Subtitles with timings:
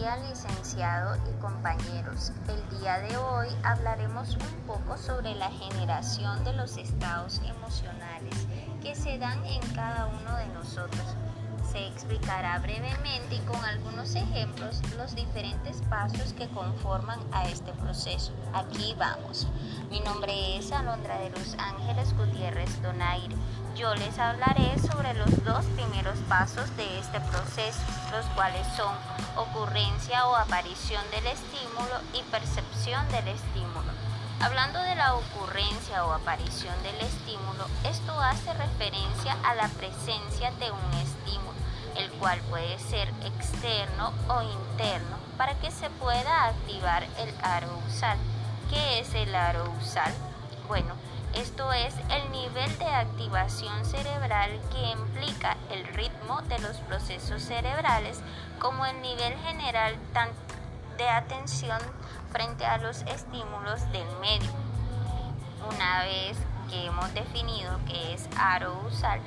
[0.00, 2.32] día, licenciado y compañeros.
[2.48, 8.46] El día de hoy hablaremos un poco sobre la generación de los estados emocionales
[8.82, 11.02] que se dan en cada uno de nosotros.
[11.70, 18.32] Se explicará brevemente y con algunos ejemplos los diferentes pasos que conforman a este proceso.
[18.54, 19.46] Aquí vamos.
[19.90, 23.34] Mi nombre es Alondra de los Ángeles Gutiérrez Donaire.
[23.76, 27.78] Yo les hablaré sobre los dos primeros pasos de este proceso,
[28.10, 28.94] los cuales son
[29.36, 33.92] ocurrencia o aparición del estímulo y percepción del estímulo.
[34.40, 40.70] Hablando de la ocurrencia o aparición del estímulo, esto hace referencia a la presencia de
[40.70, 41.52] un estímulo,
[41.96, 48.16] el cual puede ser externo o interno, para que se pueda activar el arousal.
[48.70, 50.14] ¿Qué es el arousal?
[50.66, 50.94] Bueno,
[51.34, 58.20] esto es el nivel de activación cerebral que implica el ritmo de los procesos cerebrales
[58.58, 59.96] como el nivel general
[60.96, 61.78] de atención
[62.30, 64.50] frente a los estímulos del medio.
[65.74, 66.38] Una vez
[66.70, 69.20] que hemos definido que es arousal,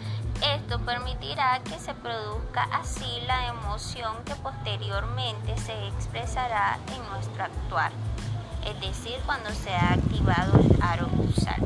[0.56, 7.92] esto permitirá que se produzca así la emoción que posteriormente se expresará en nuestro actuar
[8.66, 11.62] es decir, cuando se ha activado el arousal.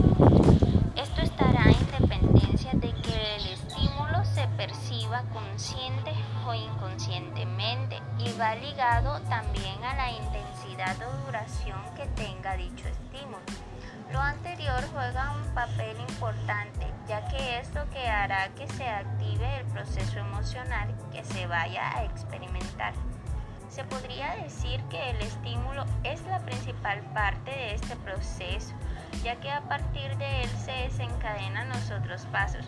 [0.95, 6.11] Esto estará en dependencia de que el estímulo se perciba consciente
[6.45, 13.39] o inconscientemente y va ligado también a la intensidad o duración que tenga dicho estímulo.
[14.11, 19.59] Lo anterior juega un papel importante ya que es lo que hará que se active
[19.59, 22.93] el proceso emocional que se vaya a experimentar.
[23.73, 28.71] Se podría decir que el estímulo es la principal parte de este proceso,
[29.23, 32.63] ya que a partir de él se desencadenan los otros pasos.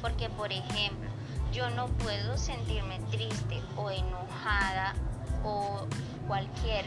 [0.00, 1.10] Porque, por ejemplo,
[1.52, 4.94] yo no puedo sentirme triste o enojada
[5.44, 5.86] o
[6.26, 6.86] cualquier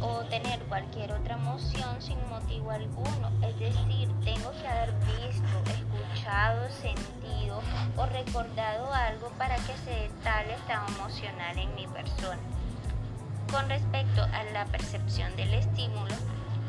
[0.00, 3.30] o tener cualquier otra emoción sin motivo alguno.
[3.42, 7.60] Es decir, tengo que haber visto, escuchado, sentido
[7.96, 12.40] o recordado algo para que se dé tal estado emocional en mi persona.
[13.50, 16.14] Con respecto a la percepción del estímulo,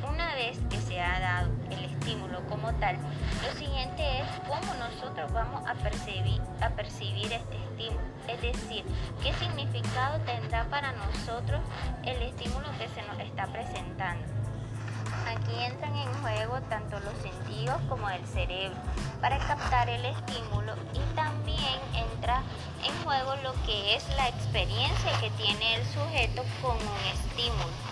[0.09, 2.98] una vez que se ha dado el estímulo como tal,
[3.46, 4.21] lo siguiente es
[5.34, 8.02] vamos a percibir, a percibir este estímulo.
[8.28, 8.84] Es decir,
[9.24, 11.62] qué significado tendrá para nosotros
[12.04, 14.26] el estímulo que se nos está presentando.
[15.28, 18.78] Aquí entran en juego tanto los sentidos como el cerebro
[19.20, 22.42] para captar el estímulo y también entra
[22.84, 27.92] en juego lo que es la experiencia que tiene el sujeto con un estímulo.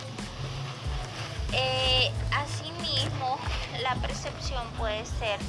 [1.51, 3.37] Eh, asimismo,
[3.81, 5.39] la percepción puede ser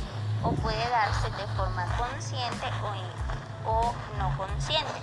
[0.42, 2.66] o puede darse de forma consciente
[3.64, 5.00] o, o no consciente.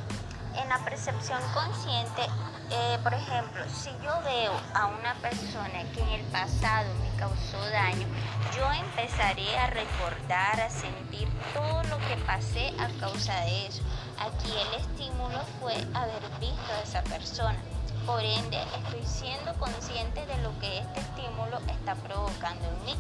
[0.56, 2.24] En la percepción consciente,
[2.72, 7.60] eh, por ejemplo, si yo veo a una persona que en el pasado me causó
[7.70, 8.08] daño,
[8.56, 13.84] yo empezaré a recordar, a sentir todo lo que pasé a causa de eso.
[14.20, 17.58] Aquí el estímulo fue haber visto a esa persona.
[18.06, 22.96] Por ende, estoy siendo consciente de lo que este estímulo está provocando en mí.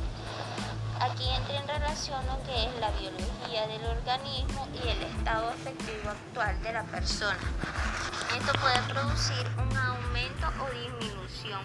[1.98, 7.40] Lo que es la biología del organismo y el estado afectivo actual de la persona.
[8.38, 11.60] Esto puede producir un aumento o disminución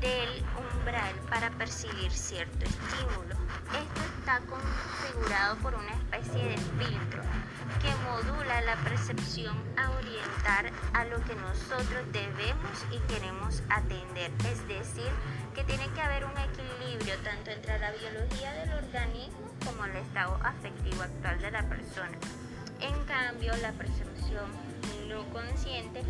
[0.00, 0.44] del
[0.74, 3.36] umbral para percibir cierto estímulo.
[3.70, 6.56] Esto está configurado por una especie de
[8.70, 14.30] la percepción a orientar a lo que nosotros debemos y queremos atender.
[14.48, 15.10] Es decir,
[15.56, 20.38] que tiene que haber un equilibrio tanto entre la biología del organismo como el estado
[20.44, 22.16] afectivo actual de la persona.
[22.80, 24.46] En cambio, la percepción
[25.08, 26.04] no consciente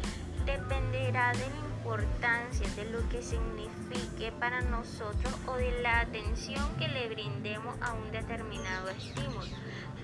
[0.45, 6.87] dependerá de la importancia de lo que signifique para nosotros o de la atención que
[6.87, 9.49] le brindemos a un determinado estímulo.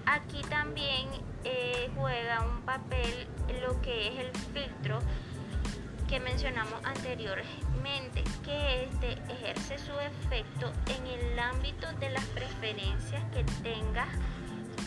[0.04, 1.06] Aquí también
[1.44, 3.28] eh, juega un papel
[3.62, 4.98] lo que es el filtro
[6.08, 13.44] que mencionamos anteriormente, que este ejerce su efecto en el ámbito de las preferencias que
[13.62, 14.06] tenga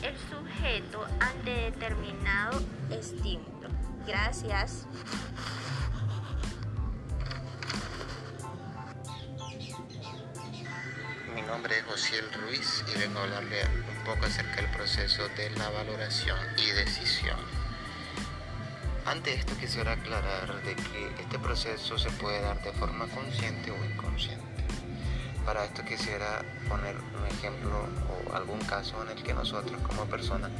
[0.01, 3.69] el sujeto ante determinado estímulo.
[4.05, 4.85] Gracias.
[11.89, 16.69] Josiel Ruiz y vengo a hablarle un poco acerca del proceso de la valoración y
[16.69, 17.39] decisión.
[19.07, 23.85] Ante esto quisiera aclarar de que este proceso se puede dar de forma consciente o
[23.85, 24.45] inconsciente.
[25.43, 30.51] Para esto quisiera poner un ejemplo o algún caso en el que nosotros como personas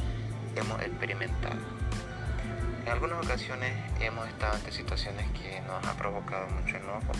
[0.56, 1.62] hemos experimentado.
[2.86, 7.12] En algunas ocasiones hemos estado ante situaciones que nos han provocado mucho enojo,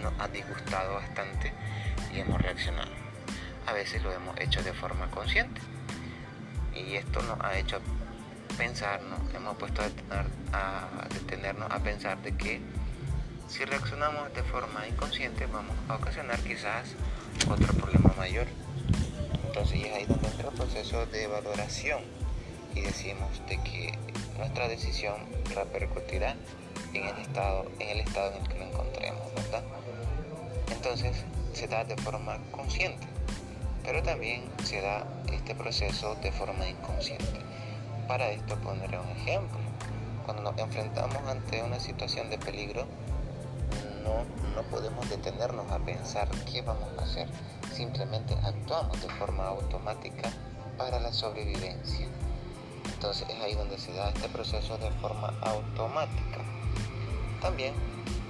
[0.00, 1.52] nos ha disgustado bastante
[2.14, 3.01] y hemos reaccionado.
[3.66, 5.60] A veces lo hemos hecho de forma consciente
[6.74, 7.80] y esto nos ha hecho
[8.56, 12.60] pensarnos, hemos puesto a, detenernos a pensar de que
[13.48, 16.94] si reaccionamos de forma inconsciente vamos a ocasionar quizás
[17.48, 18.46] otro problema mayor.
[19.46, 22.00] Entonces es ahí donde entra el proceso de valoración
[22.74, 23.98] y decimos de que
[24.38, 25.16] nuestra decisión
[25.54, 26.34] repercutirá
[26.94, 29.62] en el estado en el, estado en el que nos encontremos, ¿verdad?
[30.70, 33.06] Entonces se da de forma consciente,
[33.84, 37.40] pero también se da este proceso de forma inconsciente.
[38.06, 39.58] Para esto pondré un ejemplo.
[40.24, 42.86] Cuando nos enfrentamos ante una situación de peligro,
[44.04, 44.24] no,
[44.54, 47.28] no podemos detenernos a pensar qué vamos a hacer.
[47.72, 50.30] Simplemente actuamos de forma automática
[50.76, 52.08] para la sobrevivencia.
[52.84, 56.38] Entonces es ahí donde se da este proceso de forma automática.
[57.40, 57.74] También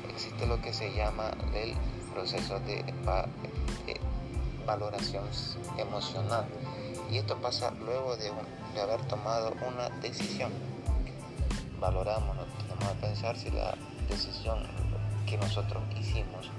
[0.08, 1.74] existe lo que se llama el
[2.14, 2.84] proceso de,
[4.66, 5.24] valoración
[5.76, 6.46] emocional.
[7.10, 8.30] Y esto pasa luego de,
[8.80, 10.50] haber tomado una decisión.
[11.78, 13.74] Valoramos, tenemos a pensar si la
[14.08, 14.66] decisión
[15.26, 16.50] que nosotros hicimos,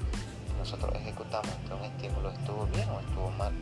[0.60, 3.54] nosotros ejecutamos entre un estímulo estuvo bien o estuvo mal.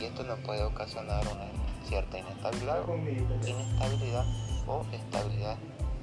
[0.00, 1.46] Y esto nos puede ocasionar una
[1.86, 2.82] cierta inestabilidad,
[3.46, 4.24] inestabilidad
[4.66, 5.56] o estabilidad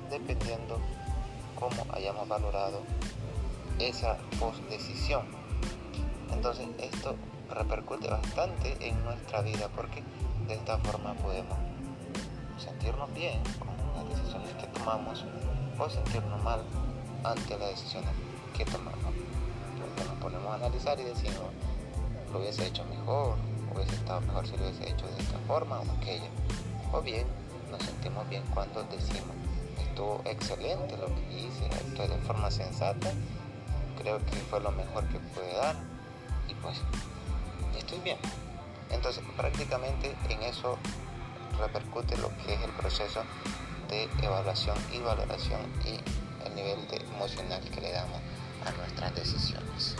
[0.09, 0.79] dependiendo
[1.59, 2.81] cómo hayamos valorado
[3.79, 5.25] esa post-decisión.
[6.31, 7.15] Entonces esto
[7.49, 10.03] repercute bastante en nuestra vida porque
[10.47, 11.57] de esta forma podemos
[12.57, 15.25] sentirnos bien con las decisiones que tomamos
[15.77, 16.61] o sentirnos mal
[17.23, 18.11] ante las decisiones
[18.55, 19.13] que tomamos.
[19.79, 21.51] Porque nos ponemos a analizar y decimos,
[22.31, 23.35] lo hubiese hecho mejor,
[23.73, 26.29] hubiese estado mejor si lo hubiese hecho de esta forma o aquella.
[26.91, 27.27] O bien
[27.69, 29.35] nos sentimos bien cuando decimos,
[29.77, 33.11] estuvo excelente lo que hice, actué de forma sensata,
[34.01, 35.75] creo que fue lo mejor que pude dar
[36.47, 36.77] y pues
[37.77, 38.17] estoy bien.
[38.89, 40.77] Entonces prácticamente en eso
[41.59, 43.23] repercute lo que es el proceso
[43.89, 45.99] de evaluación y valoración y
[46.45, 48.19] el nivel de emocional que le damos
[48.65, 49.95] a nuestras decisiones.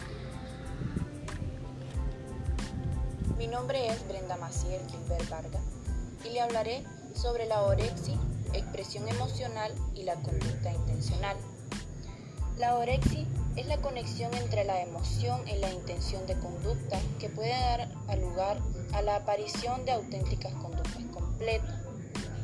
[3.38, 5.62] Mi nombre es Brenda Maciel Gilbert Vargas
[6.26, 6.84] y le hablaré
[7.14, 8.18] sobre la orexi,
[8.54, 11.38] expresión emocional y la conducta intencional.
[12.58, 17.50] La orexi es la conexión entre la emoción y la intención de conducta que puede
[17.50, 17.90] dar
[18.20, 18.60] lugar
[18.94, 21.76] a la aparición de auténticas conductas completas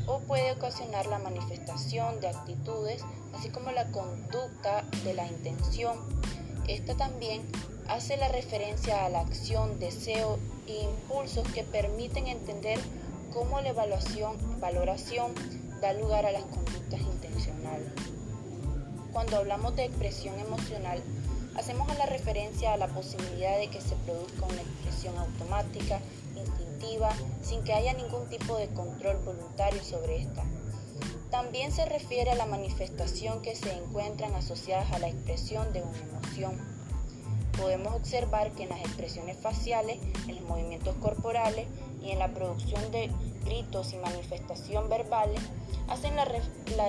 [0.08, 5.98] o puede ocasionar la manifestación de actitudes así como la conducta de la intención.
[6.68, 7.44] Esta también
[7.88, 12.80] hace la referencia a la acción, deseo e impulsos que permiten entender
[13.34, 15.34] cómo la evaluación, valoración
[15.80, 18.23] da lugar a las conductas intencionales.
[19.14, 21.00] Cuando hablamos de expresión emocional,
[21.56, 26.00] hacemos a la referencia a la posibilidad de que se produzca una expresión automática,
[26.36, 27.12] instintiva,
[27.44, 30.44] sin que haya ningún tipo de control voluntario sobre esta.
[31.30, 36.00] También se refiere a la manifestación que se encuentran asociadas a la expresión de una
[36.00, 36.58] emoción.
[37.56, 41.68] Podemos observar que en las expresiones faciales, en los movimientos corporales
[42.02, 43.12] y en la producción de
[43.46, 45.40] gritos y manifestación verbales,
[45.88, 46.26] hacen la,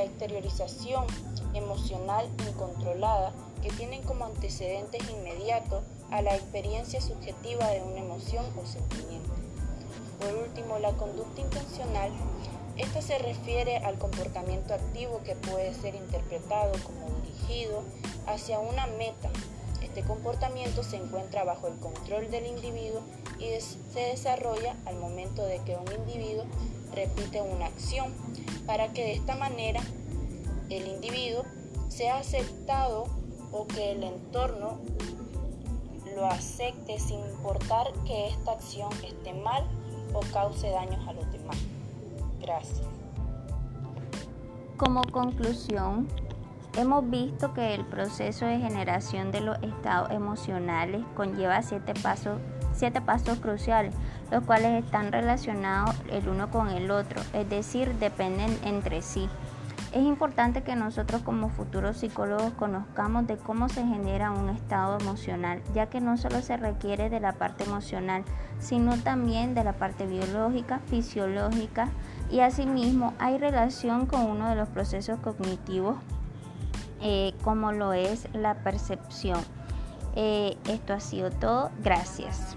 [0.02, 1.06] exteriorización
[1.54, 3.32] emocional incontrolada
[3.62, 9.30] que tienen como antecedentes inmediatos a la experiencia subjetiva de una emoción o sentimiento.
[10.20, 12.10] Por último, la conducta intencional
[12.76, 17.84] esta se refiere al comportamiento activo que puede ser interpretado como dirigido
[18.26, 19.30] hacia una meta.
[19.80, 23.00] Este comportamiento se encuentra bajo el control del individuo
[23.38, 26.46] y se desarrolla al momento de que un individuo
[26.94, 28.12] repite una acción
[28.66, 29.80] para que de esta manera
[30.70, 31.44] el individuo
[31.88, 33.06] sea aceptado
[33.52, 34.78] o que el entorno
[36.16, 39.64] lo acepte sin importar que esta acción esté mal
[40.12, 41.56] o cause daños a los demás.
[42.40, 42.82] Gracias.
[44.76, 46.08] Como conclusión,
[46.76, 52.40] hemos visto que el proceso de generación de los estados emocionales conlleva siete pasos,
[52.72, 53.94] siete pasos cruciales,
[54.30, 59.28] los cuales están relacionados el uno con el otro, es decir, dependen entre sí.
[59.92, 65.62] Es importante que nosotros como futuros psicólogos conozcamos de cómo se genera un estado emocional,
[65.72, 68.24] ya que no solo se requiere de la parte emocional,
[68.58, 71.90] sino también de la parte biológica, fisiológica
[72.28, 75.96] y asimismo hay relación con uno de los procesos cognitivos
[77.00, 79.38] eh, como lo es la percepción.
[80.16, 81.70] Eh, esto ha sido todo.
[81.82, 82.56] Gracias.